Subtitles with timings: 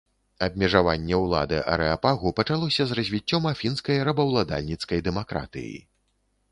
[0.45, 5.75] Абмежаванне ўлады арэапагу пачалося з развіццём афінскай рабаўладальніцкай дэмакратыі.